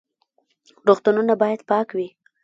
روغتونونه 0.87 1.33
باید 1.41 1.61
پاک 1.69 1.87
وي 1.97 2.07